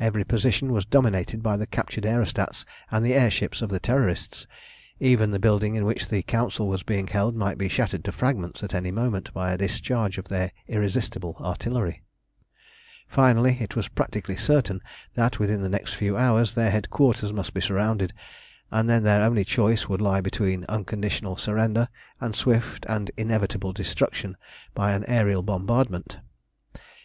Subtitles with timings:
[0.00, 4.48] Every position was dominated by the captured aerostats and the air ships of the Terrorists.
[4.98, 8.64] Even the building in which the council was being held might be shattered to fragments
[8.64, 12.02] at any moment by a discharge of their irresistible artillery.
[13.06, 14.80] Finally, it was practically certain
[15.14, 18.12] that within the next few hours their headquarters must be surrounded,
[18.72, 21.88] and then their only choice would lie between unconditional surrender
[22.20, 24.36] and swift and inevitable destruction
[24.74, 26.18] by an aërial bombardment.